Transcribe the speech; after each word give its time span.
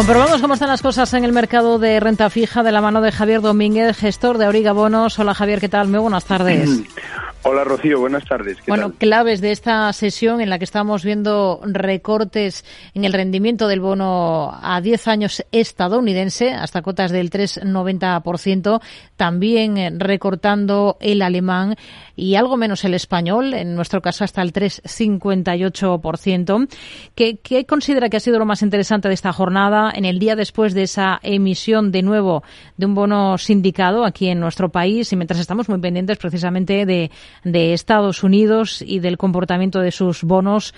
Comprobamos 0.00 0.40
cómo 0.40 0.54
están 0.54 0.70
las 0.70 0.80
cosas 0.80 1.12
en 1.12 1.24
el 1.24 1.32
mercado 1.34 1.78
de 1.78 2.00
renta 2.00 2.30
fija 2.30 2.62
de 2.62 2.72
la 2.72 2.80
mano 2.80 3.02
de 3.02 3.12
Javier 3.12 3.42
Domínguez, 3.42 3.98
gestor 3.98 4.38
de 4.38 4.46
Auriga 4.46 4.72
Bonos. 4.72 5.18
Hola 5.18 5.34
Javier, 5.34 5.60
¿qué 5.60 5.68
tal? 5.68 5.88
Muy 5.88 5.98
buenas 5.98 6.24
tardes. 6.24 6.70
Hola 7.42 7.64
Rocío, 7.64 8.00
buenas 8.00 8.26
tardes. 8.26 8.58
bueno, 8.66 8.92
claves 8.92 9.40
de 9.40 9.50
esta 9.50 9.90
sesión 9.94 10.42
en 10.42 10.50
la 10.50 10.58
que 10.58 10.64
estamos 10.64 11.04
viendo 11.04 11.60
recortes 11.64 12.66
en 12.92 13.06
el 13.06 13.14
rendimiento 13.14 13.66
del 13.66 13.80
bono 13.80 14.58
a 14.62 14.80
10 14.82 15.08
años 15.08 15.44
estadounidense 15.50 16.52
hasta 16.52 16.82
cotas 16.82 17.10
del 17.10 17.30
3,90%, 17.30 18.82
también 19.16 20.00
recortando 20.00 20.98
el 21.00 21.22
alemán 21.22 21.76
y 22.20 22.36
algo 22.36 22.56
menos 22.56 22.84
el 22.84 22.94
español, 22.94 23.54
en 23.54 23.74
nuestro 23.74 24.00
caso 24.02 24.22
hasta 24.24 24.42
el 24.42 24.52
3,58%. 24.52 26.68
¿Qué, 27.14 27.38
¿Qué 27.38 27.64
considera 27.64 28.10
que 28.10 28.18
ha 28.18 28.20
sido 28.20 28.38
lo 28.38 28.46
más 28.46 28.62
interesante 28.62 29.08
de 29.08 29.14
esta 29.14 29.32
jornada 29.32 29.90
en 29.94 30.04
el 30.04 30.18
día 30.18 30.36
después 30.36 30.74
de 30.74 30.82
esa 30.82 31.18
emisión 31.22 31.92
de 31.92 32.02
nuevo 32.02 32.42
de 32.76 32.84
un 32.86 32.94
bono 32.94 33.38
sindicado 33.38 34.04
aquí 34.04 34.28
en 34.28 34.40
nuestro 34.40 34.68
país 34.68 35.12
y 35.12 35.16
mientras 35.16 35.40
estamos 35.40 35.68
muy 35.68 35.80
pendientes 35.80 36.18
precisamente 36.18 36.86
de 36.86 37.10
de 37.44 37.72
Estados 37.72 38.22
Unidos 38.22 38.82
y 38.82 39.00
del 39.00 39.16
comportamiento 39.16 39.80
de 39.80 39.90
sus 39.90 40.22
bonos 40.22 40.74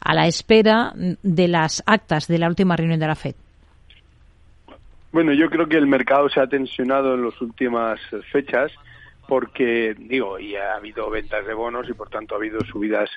a 0.00 0.14
la 0.14 0.26
espera 0.26 0.92
de 0.94 1.48
las 1.48 1.82
actas 1.86 2.28
de 2.28 2.38
la 2.38 2.48
última 2.48 2.76
reunión 2.76 3.00
de 3.00 3.06
la 3.06 3.14
FED? 3.14 3.34
Bueno, 5.12 5.32
yo 5.32 5.48
creo 5.48 5.68
que 5.68 5.76
el 5.76 5.86
mercado 5.86 6.28
se 6.28 6.40
ha 6.40 6.46
tensionado 6.46 7.14
en 7.14 7.24
las 7.24 7.40
últimas 7.40 8.00
fechas 8.32 8.72
porque, 9.28 9.94
digo, 9.98 10.38
y 10.38 10.56
ha 10.56 10.74
habido 10.74 11.10
ventas 11.10 11.46
de 11.46 11.54
bonos 11.54 11.88
y 11.88 11.94
por 11.94 12.10
tanto 12.10 12.34
ha 12.34 12.38
habido 12.38 12.60
subidas 12.60 13.10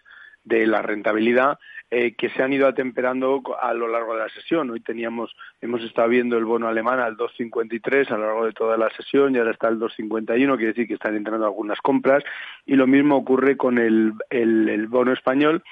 de 0.44 0.66
la 0.66 0.82
rentabilidad 0.82 1.60
eh, 1.90 2.16
que 2.16 2.30
se 2.30 2.42
han 2.42 2.54
ido 2.54 2.68
atemperando 2.68 3.42
a 3.62 3.74
lo 3.74 3.88
largo 3.88 4.14
de 4.14 4.22
la 4.22 4.30
sesión. 4.30 4.70
Hoy 4.70 4.80
teníamos, 4.80 5.36
hemos 5.62 5.84
estado 5.84 6.10
viendo 6.10 6.38
el 6.38 6.46
bono 6.46 6.68
alemán 6.68 7.00
al 7.00 7.18
2,53 7.18 8.12
a 8.12 8.18
lo 8.18 8.26
largo 8.26 8.46
de 8.46 8.54
toda 8.54 8.78
la 8.78 8.90
sesión 8.92 9.36
y 9.36 9.40
ahora 9.40 9.52
está 9.52 9.68
el 9.68 9.80
2,51, 9.80 10.56
quiere 10.56 10.74
decir 10.74 10.88
que 10.88 10.94
están 10.94 11.16
entrando 11.16 11.46
algunas 11.46 11.80
compras 11.80 12.24
y 12.66 12.76
lo 12.76 12.88
mismo 12.88 13.18
ocurre 13.18 13.58
con 13.58 13.78
el 13.78 14.88
bono 14.88 15.14
español 15.14 15.64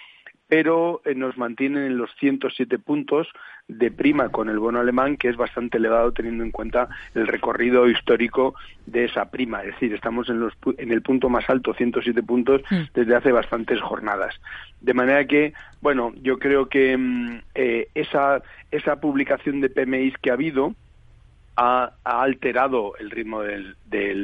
pero 0.48 1.02
eh, 1.06 1.16
nos 1.16 1.38
mantienen 1.38 1.84
en 1.84 1.98
los 1.98 2.10
107 2.20 2.78
puntos 2.80 3.28
de 3.68 3.90
prima 3.90 4.30
con 4.30 4.50
el 4.50 4.60
bono 4.60 4.80
alemán, 4.80 5.18
que 5.18 5.30
es 5.30 5.38
bastante 5.38 5.78
elevado 5.78 6.12
teniendo 6.12 6.44
en 6.44 6.52
cuenta 6.52 6.88
el 7.16 7.28
recorrido 7.28 7.90
histórico 7.90 8.54
de 8.86 9.06
esa 9.06 9.32
prima. 9.32 9.62
Es 9.64 9.74
decir, 9.74 9.94
estamos 9.94 10.30
en, 10.30 10.40
los, 10.40 10.54
en 10.78 10.92
el 10.92 11.02
punto 11.02 11.30
más 11.30 11.50
alto, 11.50 11.74
107 11.74 12.22
puntos, 12.22 12.62
mm. 12.70 12.94
desde 12.94 13.16
hace 13.16 13.32
bastantes 13.32 13.82
jornadas. 13.82 14.36
De 14.82 14.94
manera 14.94 15.26
que, 15.26 15.54
bueno, 15.82 16.14
yo 16.22 16.38
creo 16.38 16.70
que 16.70 16.96
mm, 16.96 17.42
eh, 17.56 17.88
esa, 17.96 18.44
esa 18.70 19.00
publicación 19.00 19.62
de 19.62 19.70
PMI 19.70 20.14
que 20.22 20.30
ha 20.30 20.34
habido, 20.34 20.76
ha, 21.56 21.92
alterado 22.04 22.96
el 22.98 23.12
ritmo 23.12 23.42
del, 23.42 23.76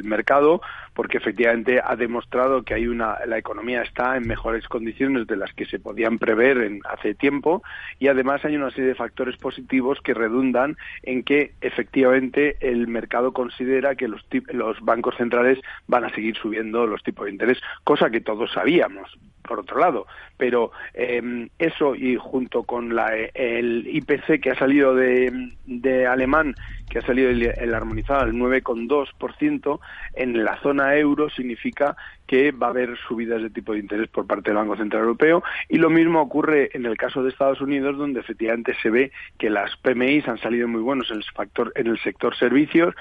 mercado 0.03 0.61
porque 0.93 1.17
efectivamente 1.17 1.79
ha 1.81 1.95
demostrado 1.95 2.63
que 2.63 2.73
hay 2.73 2.87
una 2.87 3.17
la 3.25 3.37
economía 3.37 3.83
está 3.83 4.17
en 4.17 4.27
mejores 4.27 4.67
condiciones 4.67 5.25
de 5.27 5.37
las 5.37 5.53
que 5.53 5.65
se 5.65 5.79
podían 5.79 6.19
prever 6.19 6.57
en, 6.57 6.81
hace 6.89 7.15
tiempo 7.15 7.63
y 7.97 8.09
además 8.09 8.43
hay 8.43 8.57
una 8.57 8.69
serie 8.71 8.89
de 8.89 8.95
factores 8.95 9.37
positivos 9.37 9.99
que 10.03 10.13
redundan 10.13 10.75
en 11.03 11.23
que 11.23 11.53
efectivamente 11.61 12.57
el 12.59 12.87
mercado 12.89 13.31
considera 13.31 13.95
que 13.95 14.09
los, 14.09 14.25
los 14.51 14.81
bancos 14.81 15.15
centrales 15.15 15.57
van 15.87 16.03
a 16.03 16.13
seguir 16.13 16.35
subiendo 16.35 16.85
los 16.85 17.01
tipos 17.01 17.25
de 17.25 17.31
interés 17.31 17.61
cosa 17.85 18.09
que 18.09 18.19
todos 18.19 18.51
sabíamos 18.51 19.17
por 19.41 19.59
otro 19.59 19.79
lado. 19.79 20.07
Pero 20.41 20.71
em, 20.95 21.49
eso 21.59 21.93
y 21.93 22.15
junto 22.15 22.63
con 22.63 22.95
la, 22.95 23.13
el 23.15 23.85
IPC 23.85 24.41
que 24.41 24.49
ha 24.49 24.55
salido 24.55 24.95
de, 24.95 25.51
de 25.67 26.07
alemán, 26.07 26.55
que 26.89 26.97
ha 26.97 27.03
salido 27.03 27.29
el, 27.29 27.43
el 27.43 27.73
armonizado 27.75 28.21
al 28.21 28.33
9,2%, 28.33 29.79
en 30.15 30.43
la 30.43 30.59
zona 30.63 30.95
euro 30.95 31.29
significa 31.29 31.95
que 32.31 32.53
va 32.53 32.67
a 32.67 32.69
haber 32.69 32.97
subidas 32.97 33.41
de 33.41 33.49
tipo 33.49 33.73
de 33.73 33.79
interés 33.79 34.07
por 34.07 34.25
parte 34.25 34.49
del 34.49 34.55
Banco 34.55 34.77
Central 34.77 35.01
Europeo 35.01 35.43
y 35.67 35.77
lo 35.77 35.89
mismo 35.89 36.21
ocurre 36.21 36.69
en 36.73 36.85
el 36.85 36.95
caso 36.95 37.21
de 37.21 37.29
Estados 37.29 37.59
Unidos 37.59 37.97
donde 37.97 38.21
efectivamente 38.21 38.73
se 38.81 38.89
ve 38.89 39.11
que 39.37 39.49
las 39.49 39.75
PMIs 39.75 40.29
han 40.29 40.37
salido 40.37 40.65
muy 40.69 40.79
buenos 40.79 41.11
en 41.11 41.17
el, 41.17 41.25
factor, 41.35 41.73
en 41.75 41.87
el 41.87 41.99
sector 41.99 42.33
servicios. 42.37 42.95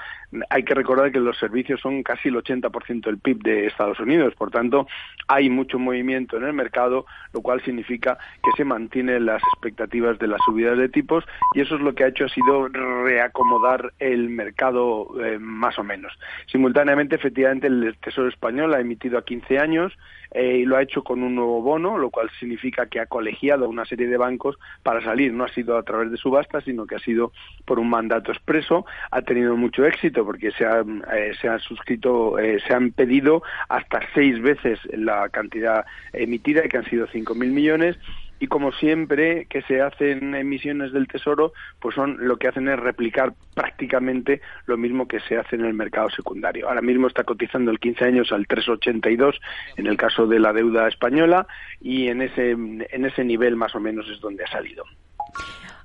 Hay 0.49 0.63
que 0.63 0.73
recordar 0.73 1.13
que 1.13 1.21
los 1.21 1.37
servicios 1.37 1.79
son 1.79 2.03
casi 2.03 2.27
el 2.27 2.35
80% 2.35 3.05
del 3.05 3.19
PIB 3.19 3.41
de 3.41 3.67
Estados 3.67 4.01
Unidos, 4.01 4.35
por 4.35 4.51
tanto 4.51 4.85
hay 5.29 5.49
mucho 5.49 5.79
movimiento 5.79 6.35
en 6.35 6.43
el 6.43 6.51
mercado, 6.51 7.05
lo 7.33 7.41
cual 7.41 7.61
significa 7.63 8.17
que 8.43 8.51
se 8.57 8.65
mantienen 8.65 9.25
las 9.25 9.41
expectativas 9.53 10.19
de 10.19 10.27
las 10.27 10.39
subidas 10.45 10.77
de 10.77 10.89
tipos 10.89 11.23
y 11.55 11.61
eso 11.61 11.75
es 11.75 11.81
lo 11.81 11.93
que 11.93 12.03
ha 12.03 12.07
hecho 12.07 12.25
ha 12.25 12.29
sido 12.29 12.67
reacomodar 12.67 13.93
el 13.99 14.29
mercado 14.29 15.07
eh, 15.23 15.39
más 15.39 15.77
o 15.79 15.83
menos. 15.83 16.13
Simultáneamente, 16.51 17.15
efectivamente, 17.15 17.67
el 17.67 17.95
Tesoro 18.01 18.29
español 18.29 18.73
ha 18.73 18.79
emitido 18.79 19.23
15 19.23 19.59
años 19.59 19.93
eh, 20.33 20.59
y 20.59 20.65
lo 20.65 20.77
ha 20.77 20.81
hecho 20.81 21.03
con 21.03 21.23
un 21.23 21.35
nuevo 21.35 21.61
bono, 21.61 21.97
lo 21.97 22.09
cual 22.09 22.29
significa 22.39 22.85
que 22.85 23.01
ha 23.01 23.05
colegiado 23.05 23.65
a 23.65 23.67
una 23.67 23.83
serie 23.83 24.07
de 24.07 24.15
bancos 24.15 24.57
para 24.81 25.03
salir. 25.03 25.33
No 25.33 25.43
ha 25.43 25.49
sido 25.49 25.77
a 25.77 25.83
través 25.83 26.09
de 26.09 26.17
subasta, 26.17 26.61
sino 26.61 26.87
que 26.87 26.95
ha 26.95 26.99
sido 26.99 27.33
por 27.65 27.79
un 27.79 27.89
mandato 27.89 28.31
expreso. 28.31 28.85
Ha 29.11 29.21
tenido 29.23 29.57
mucho 29.57 29.85
éxito 29.85 30.25
porque 30.25 30.51
se, 30.51 30.63
eh, 30.63 31.33
se 31.39 31.59
suscrito, 31.59 32.39
eh, 32.39 32.61
se 32.65 32.73
han 32.73 32.91
pedido 32.91 33.43
hasta 33.67 33.99
seis 34.13 34.41
veces 34.41 34.79
la 34.93 35.27
cantidad 35.29 35.85
emitida, 36.13 36.61
que 36.63 36.77
han 36.77 36.85
sido 36.85 37.07
5.000 37.25 37.51
millones 37.51 37.97
y 38.41 38.47
como 38.47 38.71
siempre 38.71 39.45
que 39.45 39.61
se 39.61 39.81
hacen 39.81 40.33
emisiones 40.33 40.91
del 40.91 41.07
tesoro, 41.07 41.53
pues 41.79 41.93
son 41.93 42.17
lo 42.19 42.37
que 42.37 42.47
hacen 42.47 42.67
es 42.67 42.79
replicar 42.79 43.33
prácticamente 43.53 44.41
lo 44.65 44.77
mismo 44.77 45.07
que 45.07 45.19
se 45.19 45.37
hace 45.37 45.55
en 45.55 45.63
el 45.63 45.75
mercado 45.75 46.09
secundario. 46.09 46.67
Ahora 46.67 46.81
mismo 46.81 47.05
está 47.05 47.23
cotizando 47.23 47.69
el 47.69 47.79
15 47.79 48.03
años 48.03 48.31
al 48.31 48.47
3,82 48.47 49.35
en 49.77 49.85
el 49.85 49.95
caso 49.95 50.25
de 50.25 50.39
la 50.39 50.53
deuda 50.53 50.87
española 50.87 51.45
y 51.79 52.07
en 52.07 52.23
ese 52.23 52.51
en 52.51 53.05
ese 53.05 53.23
nivel 53.23 53.55
más 53.55 53.75
o 53.75 53.79
menos 53.79 54.09
es 54.09 54.19
donde 54.19 54.43
ha 54.43 54.47
salido. 54.47 54.85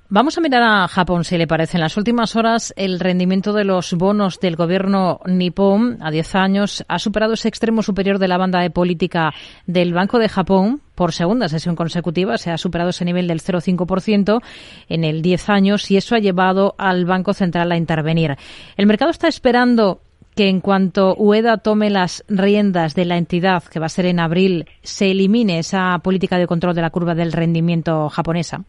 Vamos 0.09 0.37
a 0.37 0.41
mirar 0.41 0.63
a 0.63 0.87
Japón, 0.87 1.25
si 1.25 1.37
le 1.37 1.47
parece. 1.47 1.75
En 1.75 1.81
las 1.81 1.97
últimas 1.97 2.37
horas, 2.37 2.73
el 2.77 2.97
rendimiento 2.97 3.51
de 3.51 3.65
los 3.65 3.93
bonos 3.93 4.39
del 4.39 4.55
gobierno 4.55 5.19
nipón 5.25 5.97
a 5.99 6.11
10 6.11 6.35
años 6.35 6.85
ha 6.87 6.97
superado 6.97 7.33
ese 7.33 7.49
extremo 7.49 7.83
superior 7.83 8.17
de 8.17 8.29
la 8.29 8.37
banda 8.37 8.61
de 8.61 8.69
política 8.69 9.33
del 9.65 9.93
Banco 9.93 10.17
de 10.17 10.29
Japón 10.29 10.79
por 10.95 11.11
segunda 11.11 11.49
sesión 11.49 11.75
consecutiva. 11.75 12.37
Se 12.37 12.51
ha 12.51 12.57
superado 12.57 12.91
ese 12.91 13.03
nivel 13.03 13.27
del 13.27 13.41
0,5% 13.41 14.41
en 14.87 15.03
el 15.03 15.21
10 15.21 15.49
años 15.49 15.91
y 15.91 15.97
eso 15.97 16.15
ha 16.15 16.19
llevado 16.19 16.75
al 16.77 17.03
Banco 17.03 17.33
Central 17.33 17.69
a 17.73 17.77
intervenir. 17.77 18.37
El 18.77 18.87
mercado 18.87 19.11
está 19.11 19.27
esperando 19.27 19.99
que 20.37 20.47
en 20.47 20.61
cuanto 20.61 21.15
UEDA 21.15 21.57
tome 21.57 21.89
las 21.89 22.23
riendas 22.29 22.95
de 22.95 23.03
la 23.03 23.17
entidad, 23.17 23.61
que 23.65 23.81
va 23.81 23.87
a 23.87 23.89
ser 23.89 24.05
en 24.05 24.21
abril, 24.21 24.69
se 24.83 25.11
elimine 25.11 25.59
esa 25.59 25.99
política 25.99 26.37
de 26.37 26.47
control 26.47 26.75
de 26.75 26.81
la 26.81 26.91
curva 26.91 27.13
del 27.13 27.33
rendimiento 27.33 28.07
japonesa. 28.07 28.63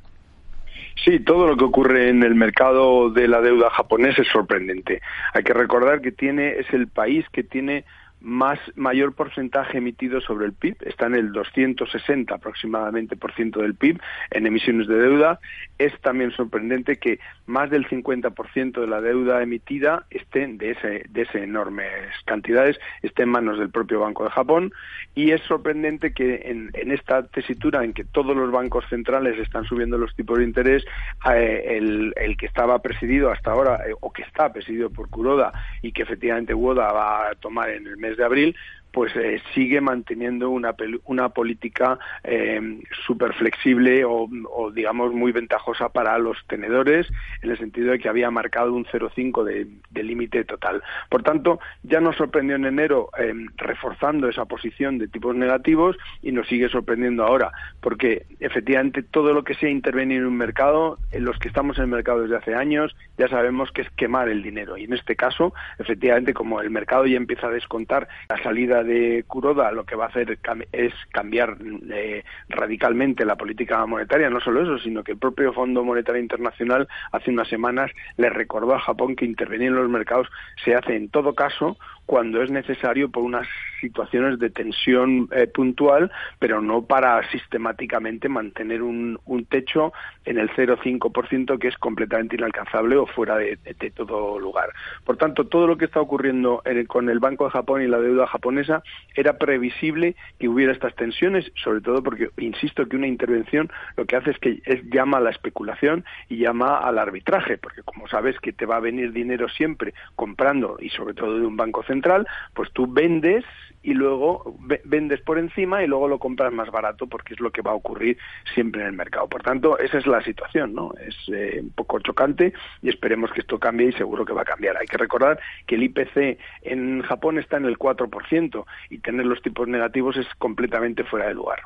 Sí, 1.05 1.21
todo 1.21 1.47
lo 1.47 1.57
que 1.57 1.65
ocurre 1.65 2.09
en 2.09 2.23
el 2.23 2.35
mercado 2.35 3.11
de 3.11 3.29
la 3.29 3.41
deuda 3.41 3.71
japonés 3.71 4.19
es 4.19 4.29
sorprendente. 4.29 5.01
Hay 5.33 5.45
que 5.45 5.55
recordar 5.55 6.01
que 6.01 6.13
tiene 6.13 6.59
es 6.59 6.73
el 6.73 6.89
país 6.89 7.25
que 7.33 7.45
tiene 7.45 7.85
más 8.21 8.59
mayor 8.75 9.15
porcentaje 9.15 9.79
emitido 9.79 10.21
sobre 10.21 10.47
el 10.47 10.53
PIB, 10.53 10.77
está 10.81 11.07
en 11.07 11.15
el 11.15 11.33
260 11.33 12.35
aproximadamente 12.35 13.17
por 13.17 13.33
ciento 13.35 13.61
del 13.61 13.75
PIB 13.75 14.01
en 14.31 14.47
emisiones 14.47 14.89
de 14.89 14.97
deuda. 14.97 15.41
Es 15.79 15.99
también 16.01 16.33
sorprendente 16.33 16.99
que 16.99 17.21
más 17.47 17.71
del 17.71 17.89
50% 17.89 18.81
de 18.81 18.87
la 18.87 19.01
deuda 19.01 19.43
emitida 19.43 20.07
esté 20.11 20.47
de 20.47 20.71
ese 20.71 21.05
de 21.09 21.23
ese 21.23 21.43
enormes 21.43 22.13
cantidades 22.25 22.79
esté 23.03 23.25
en 23.25 23.31
manos 23.31 23.59
del 23.59 23.71
propio 23.71 24.01
Banco 24.01 24.25
de 24.25 24.31
Japón 24.31 24.73
y 25.15 25.33
es 25.33 25.41
sorprendente 25.43 26.13
que 26.13 26.43
en, 26.45 26.93
esta 26.93 27.27
tesitura 27.27 27.85
en 27.85 27.93
que 27.93 28.05
todos 28.05 28.37
los 28.37 28.51
bancos 28.51 28.85
centrales 28.89 29.39
están 29.39 29.65
subiendo 29.65 29.99
los 29.99 30.15
tipos 30.15 30.39
de 30.39 30.45
interés, 30.45 30.85
eh, 31.33 31.77
el, 31.77 32.13
el, 32.17 32.37
que 32.37 32.47
estaba 32.47 32.79
presidido 32.81 33.31
hasta 33.31 33.51
ahora 33.51 33.77
eh, 33.87 33.95
o 34.01 34.13
que 34.13 34.23
está 34.23 34.53
presidido 34.53 34.91
por 34.91 35.09
Kuroda 35.11 35.53
y 35.83 35.93
que 35.93 36.03
efectivamente 36.03 36.55
Woda 36.55 36.93
va 36.93 37.31
a 37.31 37.35
tomar 37.35 37.71
en 37.71 37.87
el 37.87 37.97
mes 37.97 38.08
de 38.17 38.25
abril, 38.25 38.57
pues 38.93 39.15
eh, 39.17 39.41
sigue 39.55 39.81
manteniendo 39.81 40.51
una, 40.51 40.75
una 41.05 41.29
política 41.29 41.99
eh, 42.25 42.81
súper 43.07 43.35
flexible 43.35 44.05
o, 44.05 44.29
digamos 44.73 45.13
muy 45.13 45.33
ventajosa 45.33 45.89
para 45.89 46.19
los 46.19 46.37
tenedores 46.47 47.07
en 47.43 47.51
el 47.51 47.59
sentido 47.59 47.93
de 47.93 47.99
que 47.99 48.09
había 48.09 48.31
marcado 48.31 48.73
un 48.73 48.85
0,5 48.85 49.45
de, 49.45 50.03
límite 50.03 50.45
total. 50.45 50.83
Por 51.11 51.23
tanto, 51.23 51.59
ya 51.83 52.01
nos 52.01 52.17
sorprendió 52.17 52.57
en 52.57 52.65
enero 52.65 53.11
eh, 53.19 53.35
reforzando 53.57 54.29
esa 54.29 54.45
posición 54.45 54.99
de 54.99 55.09
tipos 55.09 55.35
negativos 55.35 55.97
y 56.23 56.33
nos 56.33 56.47
sigue 56.47 56.69
sorprendiendo 56.69 57.25
ahora 57.25 57.53
porque 57.81 58.27
efectivamente 58.41 59.03
todo 59.03 59.33
lo 59.33 59.45
que 59.45 59.55
sea 59.55 59.69
intervenir 59.69 60.19
en 60.19 60.27
un 60.27 60.37
mercado, 60.37 60.99
en 61.11 61.25
los 61.25 61.39
que 61.39 61.49
estamos 61.49 61.79
en 61.79 61.85
el 61.85 61.91
mercado 61.91 62.23
desde 62.23 62.37
hace 62.37 62.55
años, 62.55 62.95
ya 63.17 63.29
sabemos 63.29 63.73
que 63.73 63.83
es 63.83 63.91
quemar 63.91 64.29
el 64.29 64.43
dinero 64.43 64.77
y 64.77 64.85
en 64.85 64.93
este 64.93 65.17
caso, 65.17 65.53
efectivamente, 65.79 66.35
como 66.35 66.61
el 66.61 66.71
mercado 66.71 67.07
ya 67.07 67.17
empieza 67.17 67.49
a 67.49 67.51
descontar 67.51 68.09
la 68.29 68.43
salida 68.43 68.78
de 68.83 69.25
Kuroda 69.27 69.73
lo 69.73 69.85
que 69.85 69.97
va 69.97 70.07
a 70.07 70.09
hacer 70.09 70.39
es 70.73 70.93
cambiar 71.11 71.57
eh, 71.91 72.25
radicalmente 72.49 73.25
la 73.25 73.37
política 73.37 73.85
monetaria, 73.87 74.31
no 74.31 74.41
solo 74.41 74.63
eso, 74.63 74.79
sino 74.79 75.03
que 75.03 75.13
el 75.13 75.19
propio 75.19 75.53
Fondo 75.53 75.85
Monetario 75.85 76.21
Internacional 76.21 76.89
hace 77.13 77.31
unas 77.31 77.49
semanas 77.49 77.91
le 78.17 78.31
recordó 78.31 78.75
a 78.75 78.81
Japón 78.81 79.17
que 79.17 79.25
intervenir 79.25 79.69
en 79.69 79.77
los 79.77 79.91
mercados 79.91 80.29
se 80.65 80.75
hace 80.75 80.97
en 80.97 81.09
todo 81.09 81.35
caso 81.35 81.77
cuando 82.09 82.43
es 82.43 82.51
necesario 82.51 83.11
por 83.11 83.23
unas 83.23 83.47
situaciones 83.83 84.39
de 84.39 84.49
tensión 84.49 85.29
eh, 85.31 85.47
puntual, 85.47 86.11
pero 86.39 86.63
no 86.63 86.87
para 86.87 87.23
sistemáticamente 87.31 88.31
mantener 88.31 88.83
un, 88.83 89.19
techo 89.51 89.93
en 90.25 90.39
el 90.39 90.49
0,5% 90.51 91.59
que 91.59 91.69
es 91.69 91.77
completamente 91.77 92.37
inalcanzable 92.37 92.97
o 92.97 93.05
fuera 93.05 93.37
de, 93.37 93.59
todo 93.95 94.39
lugar. 94.39 94.71
Por 95.05 95.19
tanto, 95.19 95.47
todo 95.47 95.67
lo 95.67 95.77
que 95.77 95.85
está 95.85 96.01
ocurriendo 96.01 96.63
con 96.87 97.11
el 97.11 97.19
Banco 97.19 97.45
de 97.45 97.51
Japón 97.51 97.83
y 97.83 97.87
la 97.87 98.01
deuda 98.01 98.27
japonesa 98.27 98.83
era 99.15 99.37
previsible 99.37 100.17
que 100.39 100.49
hubiera 100.49 100.73
estas 100.73 100.95
tensiones, 100.97 101.53
sobre 101.63 101.83
todo 101.83 102.03
porque, 102.03 102.31
insisto, 102.39 102.87
que 102.87 102.97
una 102.97 103.07
intervención 103.07 103.71
lo 103.97 104.07
que 104.07 104.17
hace 104.17 104.31
es 104.31 104.39
que 104.39 104.63
es, 104.65 104.83
llama 104.91 105.19
a 105.19 105.21
la 105.21 105.31
especulación 105.31 106.07
y 106.31 106.39
llama 106.39 106.79
al 106.79 106.99
arbitraje, 106.99 107.59
porque 107.59 107.83
como 107.83 108.09
sabes 108.09 108.39
que 108.41 108.55
te 108.55 108.65
va 108.65 108.77
a 108.77 108.81
venir 108.81 109.13
dinero 109.13 109.49
siempre 109.51 109.93
comprando 110.17 110.79
y 110.81 110.89
sobre 110.89 111.13
todo 111.13 111.39
de 111.39 111.47
un 111.47 111.57
banco 111.57 111.83
central, 111.83 111.98
central, 111.99 112.27
pues 112.55 112.71
tú 112.73 112.87
vendes 112.87 113.45
y 113.83 113.95
luego 113.95 114.57
vendes 114.85 115.21
por 115.23 115.39
encima 115.39 115.83
y 115.83 115.87
luego 115.87 116.09
lo 116.09 116.19
compras 116.19 116.53
más 116.53 116.71
barato 116.71 117.07
porque 117.07 117.35
es 117.35 117.41
lo 117.41 117.51
que 117.51 117.63
va 117.63 117.71
a 117.71 117.75
ocurrir 117.75 118.19
siempre 118.55 118.83
en 118.83 118.89
el 118.89 118.93
mercado. 118.93 119.29
Por 119.29 119.43
tanto, 119.43 119.79
esa 119.79 119.99
es 119.99 120.07
la 120.07 120.23
situación, 120.23 120.75
¿no? 120.75 120.93
Es 121.01 121.17
eh, 121.33 121.61
un 121.63 121.71
poco 121.71 122.01
chocante 122.01 122.53
y 122.83 122.89
esperemos 122.89 123.31
que 123.33 123.41
esto 123.41 123.59
cambie 123.59 123.89
y 123.89 123.93
seguro 123.93 124.25
que 124.25 124.33
va 124.33 124.43
a 124.43 124.45
cambiar. 124.53 124.77
Hay 124.77 124.87
que 124.87 124.99
recordar 124.99 125.41
que 125.67 125.77
el 125.77 125.85
IPC 125.85 126.39
en 126.63 127.03
Japón 127.03 127.39
está 127.39 127.57
en 127.57 127.67
el 127.67 127.79
4% 127.79 128.65
y 128.91 128.99
tener 128.99 129.27
los 129.27 129.43
tipos 129.43 129.69
negativos 129.69 130.17
es 130.17 130.27
completamente 130.39 131.05
fuera 131.05 131.29
de 131.29 131.35
lugar. 131.35 131.61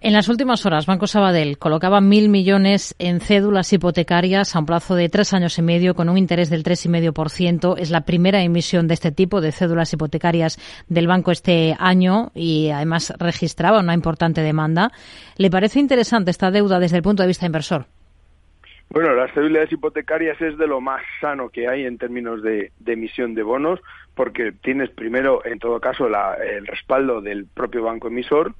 En 0.00 0.12
las 0.12 0.28
últimas 0.28 0.64
horas, 0.64 0.86
Banco 0.86 1.08
Sabadell 1.08 1.58
colocaba 1.58 2.00
mil 2.00 2.28
millones 2.28 2.94
en 3.00 3.20
cédulas 3.20 3.72
hipotecarias 3.72 4.54
a 4.54 4.60
un 4.60 4.66
plazo 4.66 4.94
de 4.94 5.08
tres 5.08 5.34
años 5.34 5.58
y 5.58 5.62
medio 5.62 5.96
con 5.96 6.08
un 6.08 6.16
interés 6.16 6.50
del 6.50 6.62
tres 6.62 6.86
y 6.86 6.88
medio 6.88 7.12
por 7.12 7.30
ciento. 7.30 7.76
Es 7.76 7.90
la 7.90 8.02
primera 8.02 8.40
emisión 8.42 8.86
de 8.86 8.94
este 8.94 9.10
tipo 9.10 9.40
de 9.40 9.50
cédulas 9.50 9.92
hipotecarias 9.92 10.56
del 10.88 11.08
banco 11.08 11.32
este 11.32 11.74
año 11.80 12.30
y 12.32 12.70
además 12.70 13.12
registraba 13.18 13.80
una 13.80 13.92
importante 13.92 14.40
demanda. 14.40 14.92
¿Le 15.36 15.50
parece 15.50 15.80
interesante 15.80 16.30
esta 16.30 16.52
deuda 16.52 16.78
desde 16.78 16.98
el 16.98 17.02
punto 17.02 17.24
de 17.24 17.26
vista 17.26 17.46
inversor? 17.46 17.86
Bueno, 18.90 19.12
las 19.14 19.32
cédulas 19.34 19.70
hipotecarias 19.70 20.40
es 20.40 20.56
de 20.56 20.66
lo 20.68 20.80
más 20.80 21.02
sano 21.20 21.50
que 21.50 21.68
hay 21.68 21.84
en 21.84 21.98
términos 21.98 22.42
de, 22.42 22.70
emisión 22.86 23.34
de 23.34 23.42
bonos, 23.42 23.80
porque 24.14 24.52
tienes 24.52 24.90
primero, 24.90 25.44
en 25.44 25.58
todo 25.58 25.78
caso, 25.80 26.06
el 26.06 26.66
respaldo 26.66 27.20
del 27.20 27.46
propio 27.46 27.82
banco 27.82 28.08
emisor, 28.08 28.54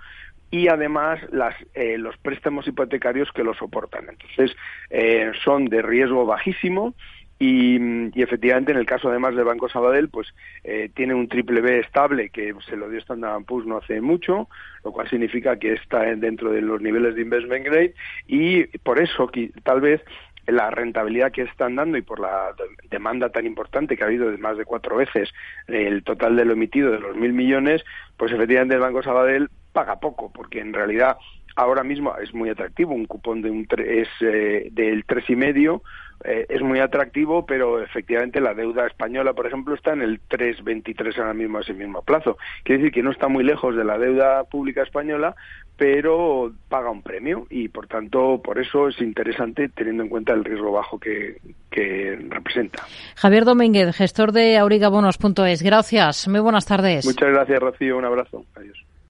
y 0.50 0.69
además 0.69 1.21
las, 1.31 1.55
eh, 1.75 1.99
los 1.99 2.17
préstamos 2.19 2.67
hipotecarios 2.67 3.31
que 3.33 3.45
lo 3.45 3.55
soportan. 3.55 4.06
Entonces, 4.09 4.56
eh, 4.91 5.33
son 5.45 5.67
de 5.67 5.83
riesgo 5.83 6.25
bajísimo 6.25 6.95
y, 7.41 7.79
efectivamente 8.21 8.73
en 8.73 8.79
el 8.79 8.87
caso 8.87 9.09
además 9.09 9.37
del 9.37 9.45
Banco 9.45 9.69
Sabadell, 9.69 10.09
pues 10.09 10.29
eh, 10.65 10.91
tiene 10.95 11.15
un 11.15 11.29
triple 11.29 11.61
B 11.61 11.81
estable 11.81 12.31
que 12.31 12.53
se 12.69 12.77
lo 12.77 12.89
dio 12.89 12.99
Standard 12.99 13.45
Poor's 13.45 13.67
no 13.67 13.77
hace 13.77 14.00
mucho, 14.00 14.49
lo 14.85 14.93
cual 14.93 15.09
significa 15.09 15.56
que 15.56 15.75
está 15.75 16.03
dentro 16.17 16.50
de 16.50 16.62
los 16.62 16.81
niveles 16.81 17.15
de 17.15 17.23
investment 17.23 17.65
grade 17.65 17.95
y 18.27 18.65
por 18.79 19.00
eso 19.00 19.31
tal 19.62 19.81
vez 19.81 20.03
la 20.49 20.71
rentabilidad 20.71 21.31
que 21.31 21.43
están 21.43 21.77
dando 21.77 21.99
y 21.99 22.03
por 22.03 22.21
la 22.21 22.55
demanda 22.91 23.29
tan 23.29 23.47
importante 23.47 23.97
que 23.97 24.03
ha 24.03 24.06
habido 24.06 24.31
de 24.31 24.39
más 24.39 24.56
de 24.56 24.65
cuatro 24.65 24.97
veces 24.97 25.29
el 25.67 26.03
total 26.03 26.37
de 26.37 26.47
lo 26.47 26.55
emitido 26.55 26.91
de 26.91 27.00
los 27.00 27.15
mil 27.17 27.35
millones, 27.35 27.85
pues 28.17 28.33
efectivamente 28.33 28.75
el 28.75 28.81
Banco 28.81 29.03
Sabadell 29.03 29.50
paga 29.73 30.00
poco, 30.00 30.31
porque 30.32 30.61
en 30.61 30.73
realidad 30.73 31.17
ahora 31.56 31.82
mismo 31.82 32.17
es 32.19 32.32
muy 32.35 32.50
atractivo, 32.50 32.94
un 32.94 33.06
cupón 33.06 33.43
de 33.43 33.50
un 33.50 33.67
tres, 33.67 34.09
eh, 34.20 34.69
del 34.70 35.05
tres 35.05 35.29
y 35.29 35.37
medio 35.37 35.82
eh, 36.25 36.47
es 36.49 36.62
muy 36.62 36.81
atractivo, 36.81 37.47
pero 37.47 37.81
efectivamente 37.81 38.41
la 38.41 38.55
deuda 38.55 38.87
española, 38.87 39.35
por 39.35 39.47
ejemplo, 39.47 39.75
está 39.75 39.93
en 39.93 40.03
el 40.03 40.20
3,23 40.29 41.17
ahora 41.19 41.35
mismo 41.35 41.59
a 41.59 41.61
ese 41.61 41.75
mismo 41.75 42.03
plazo. 42.03 42.37
Quiere 42.65 42.82
decir 42.82 42.94
que 42.94 43.03
no 43.03 43.12
está 43.12 43.29
muy 43.29 43.44
lejos 43.44 43.76
de 43.76 43.85
la 43.85 43.99
deuda 43.99 44.43
pública 44.44 44.82
española, 44.82 45.37
pero 45.76 46.53
paga 46.69 46.91
un 46.91 47.03
premio 47.03 47.47
y, 47.50 47.69
por 47.69 47.87
tanto, 47.87 48.41
por 48.43 48.59
eso 48.59 48.88
es 48.88 49.00
interesante 49.00 49.69
teniendo 49.69 50.03
en 50.03 50.09
cuenta 50.09 50.32
el 50.32 50.44
riesgo 50.44 50.73
bajo 50.73 50.99
que, 50.99 51.37
que 51.71 52.19
representa. 52.29 52.82
Javier 53.14 53.44
Domínguez, 53.44 53.94
gestor 53.94 54.32
de 54.32 54.59
aurigabonos.es. 54.59 55.62
Gracias. 55.62 56.26
Muy 56.26 56.41
buenas 56.41 56.67
tardes. 56.67 57.06
Muchas 57.06 57.31
gracias, 57.31 57.61
Rocío. 57.61 57.97
Un 57.97 58.06
abrazo. 58.06 58.44
Adiós. 58.56 58.88